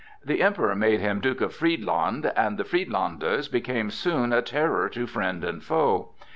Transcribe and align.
The 0.25 0.41
Emperor 0.41 0.73
made 0.75 0.99
him 0.99 1.19
Duke 1.19 1.41
of 1.41 1.53
Friedland, 1.53 2.33
and 2.35 2.57
"the 2.57 2.63
Friedlanders" 2.63 3.47
became 3.47 3.91
soon 3.91 4.33
a 4.33 4.41
terror 4.41 4.89
to 4.89 5.05
friend 5.05 5.43
and 5.43 5.63
foe. 5.63 6.09